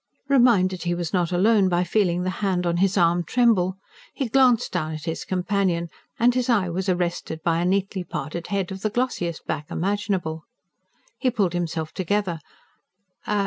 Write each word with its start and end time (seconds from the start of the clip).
Reminded 0.29 0.81
he 0.81 0.95
was 0.95 1.13
not 1.13 1.31
alone 1.31 1.69
by 1.69 1.83
feeling 1.83 2.23
the 2.23 2.31
hand 2.41 2.65
on 2.65 2.77
his 2.77 2.97
arm 2.97 3.23
tremble, 3.23 3.77
he 4.15 4.27
glanced 4.29 4.71
down 4.71 4.93
at 4.93 5.03
his 5.05 5.23
companion; 5.23 5.91
and 6.17 6.33
his 6.33 6.49
eye 6.49 6.69
was 6.69 6.89
arrested 6.89 7.43
by 7.43 7.59
a 7.59 7.65
neatly 7.65 8.03
parted 8.03 8.47
head, 8.47 8.71
of 8.71 8.81
the 8.81 8.89
glossiest 8.89 9.45
black 9.45 9.69
imaginable. 9.69 10.45
He 11.19 11.29
pulled 11.29 11.53
himself 11.53 11.93
together. 11.93 12.39